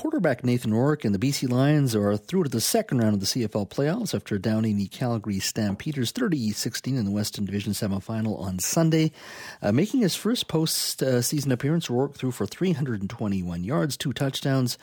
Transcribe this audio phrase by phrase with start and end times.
[0.00, 3.26] quarterback Nathan Rourke and the BC Lions are through to the second round of the
[3.26, 9.12] CFL playoffs after downing the Calgary Stampeders 30-16 in the Western Division semifinal on Sunday.
[9.60, 14.78] Uh, making his first post-season appearance, Rourke threw for 321 yards, two touchdowns,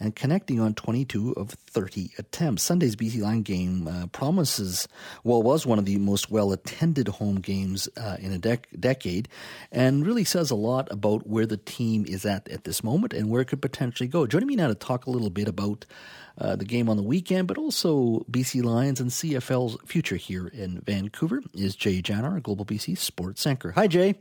[0.00, 2.62] and connecting on 22 of 30 attempts.
[2.62, 4.88] Sunday's BC Lions game uh, promises,
[5.24, 9.28] well, was one of the most well attended home games uh, in a dec- decade
[9.72, 13.28] and really says a lot about where the team is at at this moment and
[13.28, 14.26] where it could potentially go.
[14.26, 15.84] Joining me now to talk a little bit about
[16.38, 20.80] uh, the game on the weekend, but also BC Lions and CFL's future here in
[20.80, 23.72] Vancouver is Jay Janower, a Global BC sports anchor.
[23.72, 24.14] Hi, Jay.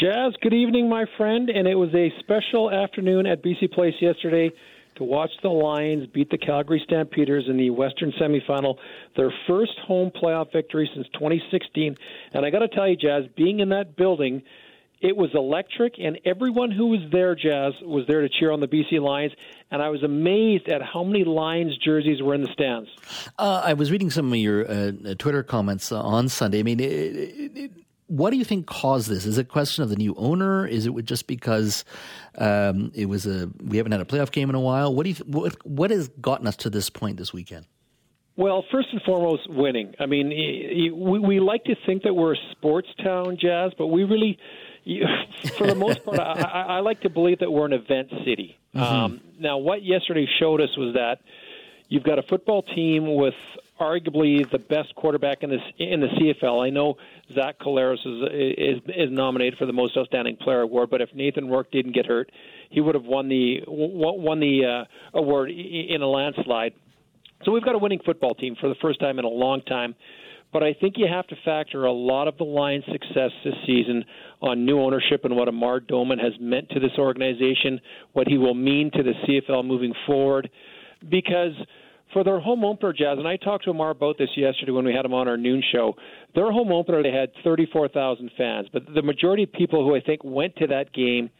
[0.00, 1.50] Jazz, good evening, my friend.
[1.50, 4.52] And it was a special afternoon at BC Place yesterday
[4.94, 8.76] to watch the Lions beat the Calgary Stampeders in the Western semifinal,
[9.16, 11.96] their first home playoff victory since 2016.
[12.32, 14.42] And I got to tell you, Jazz, being in that building,
[15.00, 18.68] it was electric, and everyone who was there, Jazz, was there to cheer on the
[18.68, 19.32] BC Lions.
[19.72, 22.88] And I was amazed at how many Lions jerseys were in the stands.
[23.36, 26.60] Uh, I was reading some of your uh, Twitter comments on Sunday.
[26.60, 27.70] I mean, it, it,
[28.08, 29.24] what do you think caused this?
[29.24, 30.66] Is it a question of the new owner?
[30.66, 31.84] Is it just because
[32.36, 34.94] um, it was a we haven't had a playoff game in a while?
[34.94, 37.66] What do you th- what what has gotten us to this point this weekend?
[38.36, 39.94] Well, first and foremost, winning.
[39.98, 40.28] I mean,
[40.96, 44.38] we, we like to think that we're a sports town, Jazz, but we really,
[45.58, 48.56] for the most part, I, I like to believe that we're an event city.
[48.76, 48.80] Mm-hmm.
[48.80, 51.18] Um, now, what yesterday showed us was that
[51.88, 53.34] you've got a football team with
[53.80, 56.64] arguably the best quarterback in this in the CFL.
[56.64, 56.96] I know
[57.34, 61.48] Zach Collaros is, is is nominated for the most outstanding player award, but if Nathan
[61.48, 62.30] Rourke didn't get hurt,
[62.70, 66.74] he would have won the won the uh, award in a landslide.
[67.44, 69.94] So we've got a winning football team for the first time in a long time.
[70.52, 74.04] But I think you have to factor a lot of the Lions' success this season
[74.40, 77.80] on new ownership and what Amar Doman has meant to this organization,
[78.14, 80.48] what he will mean to the CFL moving forward.
[81.06, 81.52] Because
[82.12, 84.94] for their home opener, Jazz, and I talked to Amar about this yesterday when we
[84.94, 85.94] had him on our noon show.
[86.34, 90.22] Their home opener, they had 34,000 fans, but the majority of people who I think
[90.24, 91.30] went to that game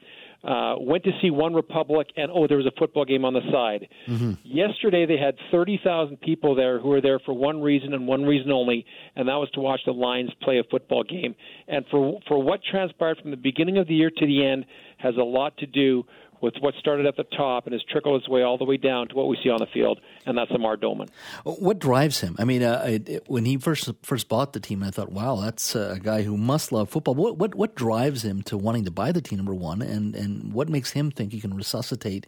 [0.45, 3.89] uh, went to see OneRepublic, and oh, there was a football game on the side.
[4.07, 4.33] Mm-hmm.
[4.45, 8.53] Yesterday, they had 30,000 people there who were there for one reason and one reason
[8.53, 11.35] only, and that was to watch the Lions play a football game.
[11.67, 14.65] And for for what transpired from the beginning of the year to the end
[14.99, 16.05] has a lot to do
[16.41, 19.09] with what started at the top and has trickled its way all the way down
[19.09, 21.09] to what we see on the field, and that's Amar Doman.
[21.45, 22.37] What drives him?
[22.39, 25.75] I mean, uh, it, when he first first bought the team, I thought, wow, that's
[25.75, 27.15] a guy who must love football.
[27.15, 29.39] What what what drives him to wanting to buy the team?
[29.39, 32.27] Number one, and and what makes him think he can resuscitate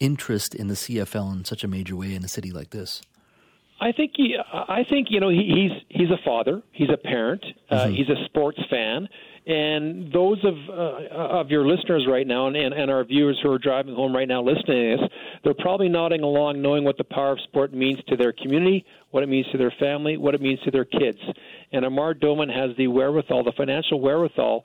[0.00, 3.02] interest in the CFL in such a major way in a city like this?
[3.80, 7.44] I think he, I think you know he, he's he's a father, he's a parent,
[7.70, 7.94] uh, mm-hmm.
[7.94, 9.06] he's a sports fan,
[9.46, 13.50] and those of uh, of your listeners right now and, and, and our viewers who
[13.50, 15.10] are driving home right now listening to this,
[15.44, 19.22] they're probably nodding along, knowing what the power of sport means to their community, what
[19.22, 21.18] it means to their family, what it means to their kids.
[21.72, 24.64] And Amar Doman has the wherewithal, the financial wherewithal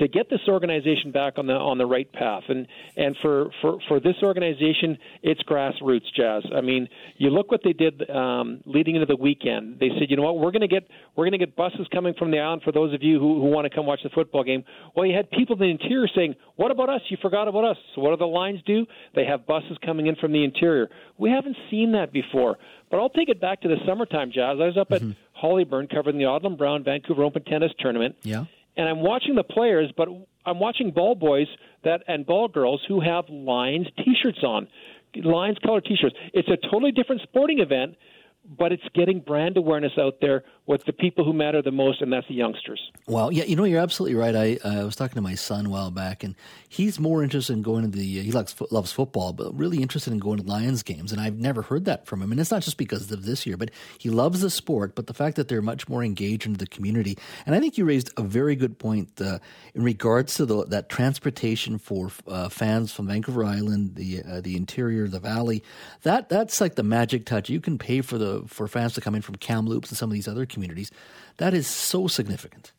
[0.00, 2.42] to get this organization back on the on the right path.
[2.48, 2.66] And
[2.96, 6.42] and for for for this organization, it's grassroots jazz.
[6.54, 6.88] I mean,
[7.18, 9.78] you look what they did um, leading into the weekend.
[9.78, 12.14] They said, you know what, we're going to get we're going to get buses coming
[12.18, 14.42] from the island for those of you who, who want to come watch the football
[14.42, 14.64] game.
[14.96, 17.02] Well, you had people in the interior saying, what about us?
[17.08, 17.76] You forgot about us.
[17.94, 18.86] So what do the Lions do?
[19.14, 20.88] They have buses coming in from the interior.
[21.18, 22.56] We haven't seen that before.
[22.90, 24.56] But I'll take it back to the summertime, Jazz.
[24.60, 25.10] I was up mm-hmm.
[25.10, 28.16] at Hollyburn covering the Odlum Brown Vancouver Open Tennis Tournament.
[28.22, 28.46] Yeah
[28.76, 30.08] and I'm watching the players, but
[30.46, 31.46] I'm watching ball boys
[31.84, 34.68] that and ball girls who have Lions T-shirts on,
[35.16, 36.14] Lions color T-shirts.
[36.32, 37.96] It's a totally different sporting event,
[38.44, 42.12] but it's getting brand awareness out there with the people who matter the most, and
[42.12, 42.80] that's the youngsters.
[43.06, 44.34] Well, yeah, you know, you're absolutely right.
[44.34, 46.36] I, uh, I was talking to my son a while back, and
[46.68, 48.22] he's more interested in going to the.
[48.22, 51.62] He likes loves football, but really interested in going to Lions games, and I've never
[51.62, 52.30] heard that from him.
[52.30, 55.14] And it's not just because of this year, but he loves the sport, but the
[55.14, 57.18] fact that they're much more engaged into the community.
[57.46, 59.38] And I think you raised a very good point uh,
[59.74, 64.56] in regards to the, that transportation for uh, fans from Vancouver Island, the uh, the
[64.56, 65.64] interior, the valley.
[66.02, 67.50] That that's like the magic touch.
[67.50, 70.14] You can pay for the for fans to come in from Kamloops and some of
[70.14, 70.90] these other communities.
[71.38, 72.72] That is so significant.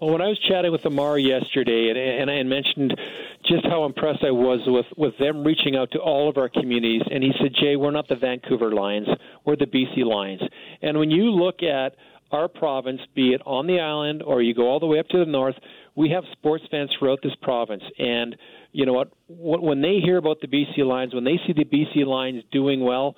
[0.00, 2.94] Well, when I was chatting with Amar yesterday, and, and I mentioned
[3.46, 7.02] just how impressed I was with, with them reaching out to all of our communities,
[7.10, 9.08] and he said, Jay, we're not the Vancouver Lions,
[9.46, 10.42] we're the BC Lions.
[10.82, 11.96] And when you look at
[12.30, 15.18] our province, be it on the island or you go all the way up to
[15.18, 15.54] the north,
[15.94, 17.82] we have sports fans throughout this province.
[17.98, 18.36] And
[18.72, 19.12] you know what?
[19.28, 23.16] When they hear about the BC Lions, when they see the BC Lions doing well,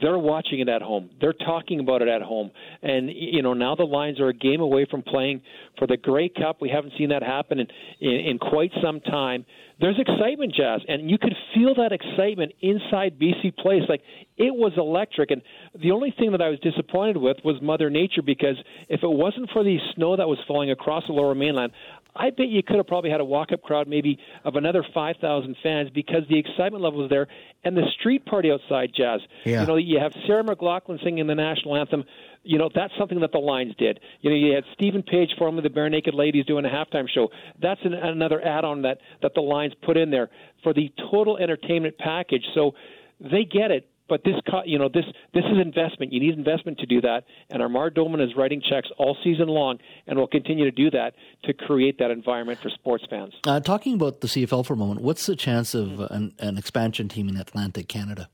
[0.00, 1.10] they're watching it at home.
[1.20, 2.50] They're talking about it at home.
[2.82, 5.42] And, you know, now the Lions are a game away from playing
[5.78, 6.58] for the Grey Cup.
[6.60, 7.66] We haven't seen that happen in,
[8.00, 9.44] in, in quite some time.
[9.80, 13.82] There's excitement, Jazz, and you could feel that excitement inside BC Place.
[13.88, 14.02] Like,
[14.36, 15.30] it was electric.
[15.30, 15.42] And
[15.80, 18.56] the only thing that I was disappointed with was Mother Nature because
[18.88, 21.72] if it wasn't for the snow that was falling across the lower mainland,
[22.14, 25.56] I bet you could have probably had a walk up crowd maybe of another 5,000
[25.62, 27.28] fans because the excitement level was there.
[27.64, 29.20] And the street party outside, Jazz.
[29.44, 29.62] Yeah.
[29.62, 32.04] You know, you have Sarah McLachlan singing the national anthem.
[32.42, 34.00] You know, that's something that the Lions did.
[34.20, 37.28] You know, you had Steven Page, formerly the Barenaked Ladies, doing a halftime show.
[37.60, 40.30] That's an, another add on that, that the Lions put in there
[40.62, 42.44] for the total entertainment package.
[42.54, 42.74] So
[43.20, 43.88] they get it.
[44.10, 44.34] But this,
[44.66, 46.12] you know, this this is investment.
[46.12, 49.78] You need investment to do that, and Amar Doman is writing checks all season long,
[50.08, 51.14] and will continue to do that
[51.44, 53.32] to create that environment for sports fans.
[53.46, 57.08] Uh, talking about the CFL for a moment, what's the chance of an, an expansion
[57.08, 58.28] team in Atlantic Canada?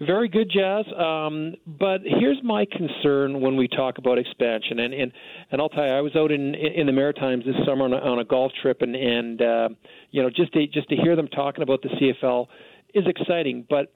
[0.00, 0.84] Very good, Jazz.
[0.96, 5.12] Um, but here's my concern when we talk about expansion, and and,
[5.50, 7.96] and I'll tell you, I was out in in the Maritimes this summer on a,
[7.96, 9.68] on a golf trip, and and uh,
[10.10, 12.48] you know just to just to hear them talking about the CFL
[12.92, 13.66] is exciting.
[13.68, 13.92] But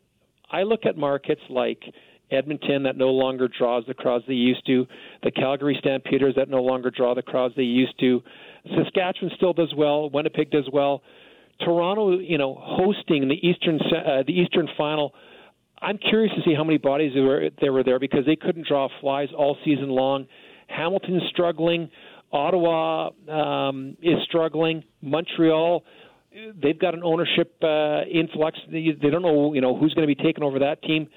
[0.53, 1.83] I look at markets like
[2.31, 4.87] Edmonton that no longer draws the crowds they used to,
[5.23, 8.23] the Calgary Stampeders that no longer draw the crowds they used to.
[8.77, 11.03] Saskatchewan still does well, Winnipeg does well.
[11.61, 15.15] Toronto, you know, hosting the Eastern uh, the Eastern Final.
[15.81, 18.67] I'm curious to see how many bodies there were, there were there because they couldn't
[18.67, 20.27] draw flies all season long.
[20.69, 21.91] Hamilton's struggling.
[22.33, 24.85] Ottawa um, is struggling.
[25.03, 25.85] Montreal
[26.61, 28.59] they've got an ownership uh, influx.
[28.71, 31.09] They, they don't know, you know, who's going to be taking over that team.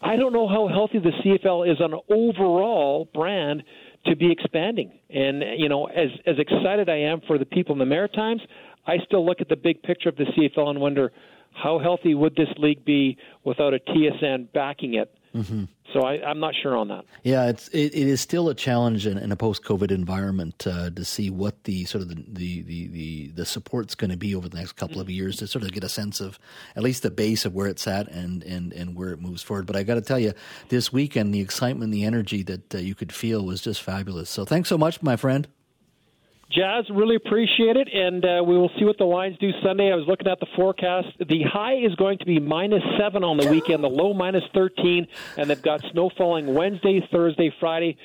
[0.00, 3.62] I don't know how healthy the CFL is on overall brand
[4.06, 4.92] to be expanding.
[5.10, 8.42] And you know, as as excited I am for the people in the Maritimes,
[8.86, 11.12] I still look at the big picture of the CFL and wonder
[11.52, 15.12] how healthy would this league be without a TSN backing it.
[15.36, 15.64] Mm-hmm.
[15.92, 17.04] So I, am not sure on that.
[17.22, 21.04] Yeah, it's it, it is still a challenge in, in a post-COVID environment uh, to
[21.04, 24.48] see what the sort of the the the, the, the support's going to be over
[24.48, 26.38] the next couple of years to sort of get a sense of
[26.74, 29.66] at least the base of where it's at and and and where it moves forward.
[29.66, 30.32] But I got to tell you,
[30.68, 34.30] this weekend the excitement, the energy that uh, you could feel was just fabulous.
[34.30, 35.46] So thanks so much, my friend.
[36.50, 39.92] Jazz, really appreciate it, and uh, we will see what the Lions do Sunday.
[39.92, 41.08] I was looking at the forecast.
[41.18, 45.08] The high is going to be minus seven on the weekend, the low minus 13,
[45.36, 47.96] and they've got snow falling Wednesday, Thursday, Friday,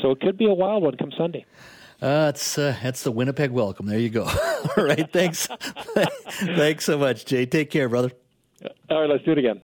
[0.00, 1.44] so it could be a wild one come Sunday.
[2.00, 3.84] Uh, it's uh, that's the Winnipeg welcome.
[3.84, 4.24] There you go.
[4.76, 5.46] All right, thanks,
[6.26, 7.44] thanks so much, Jay.
[7.44, 8.12] Take care, brother.
[8.88, 9.58] All right, let's do it again.